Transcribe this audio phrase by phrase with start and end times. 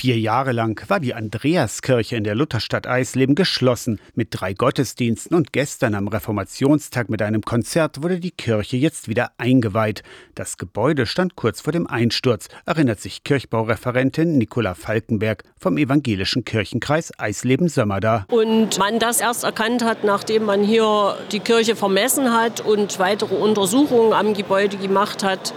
[0.00, 3.98] Vier Jahre lang war die Andreaskirche in der Lutherstadt Eisleben geschlossen.
[4.14, 9.32] Mit drei Gottesdiensten und gestern am Reformationstag mit einem Konzert wurde die Kirche jetzt wieder
[9.38, 10.04] eingeweiht.
[10.36, 17.10] Das Gebäude stand kurz vor dem Einsturz, erinnert sich Kirchbaureferentin Nicola Falkenberg vom evangelischen Kirchenkreis
[17.18, 18.26] Eisleben-Sömmerda.
[18.28, 23.34] Und man das erst erkannt hat, nachdem man hier die Kirche vermessen hat und weitere
[23.34, 25.52] Untersuchungen am Gebäude gemacht hat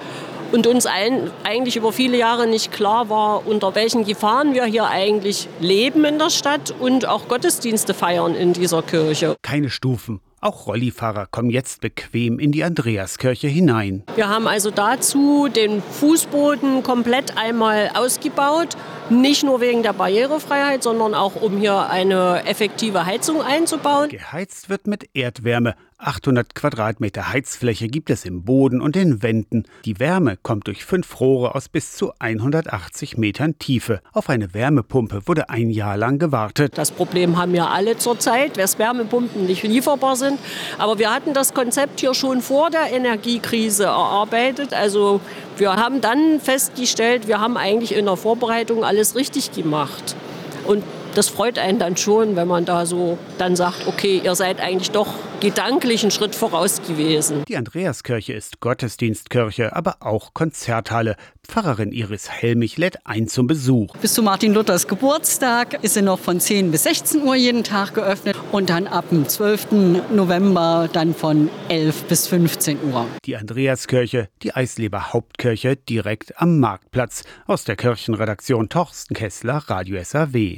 [0.52, 4.88] und uns allen eigentlich über viele Jahre nicht klar war, unter welchen Gefahren wir hier
[4.88, 9.36] eigentlich leben in der Stadt und auch Gottesdienste feiern in dieser Kirche.
[9.42, 10.22] Keine Stufen.
[10.44, 14.04] Auch Rollifahrer kommen jetzt bequem in die Andreaskirche hinein.
[14.16, 18.70] Wir haben also dazu den Fußboden komplett einmal ausgebaut.
[19.12, 24.10] Nicht nur wegen der Barrierefreiheit, sondern auch um hier eine effektive Heizung einzubauen.
[24.10, 25.76] Geheizt wird mit Erdwärme.
[26.02, 29.66] 800 Quadratmeter Heizfläche gibt es im Boden und den Wänden.
[29.86, 34.02] Die Wärme kommt durch fünf Rohre aus bis zu 180 Metern Tiefe.
[34.12, 36.78] Auf eine Wärmepumpe wurde ein Jahr lang gewartet.
[36.78, 40.40] Das Problem haben ja alle zurzeit, dass Wärmepumpen nicht lieferbar sind.
[40.80, 44.74] Aber wir hatten das Konzept hier schon vor der Energiekrise erarbeitet.
[44.74, 45.22] Also
[45.58, 50.16] wir haben dann festgestellt, wir haben eigentlich in der Vorbereitung alles richtig gemacht.
[50.66, 50.84] Und
[51.16, 54.92] das freut einen dann schon, wenn man da so dann sagt, okay, ihr seid eigentlich
[54.92, 55.08] doch
[55.42, 57.44] gedanklich einen Schritt voraus gewesen.
[57.48, 61.16] Die Andreaskirche ist Gottesdienstkirche, aber auch Konzerthalle.
[61.48, 63.98] Pfarrerin Iris Helmich lädt ein zum Besuch.
[63.98, 67.96] Bis zu Martin Luthers Geburtstag ist sie noch von 10 bis 16 Uhr jeden Tag
[67.96, 69.72] geöffnet und dann ab dem 12.
[70.12, 73.08] November dann von 11 bis 15 Uhr.
[73.26, 77.24] Die Andreaskirche, die Eisleber Hauptkirche direkt am Marktplatz.
[77.48, 80.50] Aus der Kirchenredaktion Torsten Kessler, Radio SAW.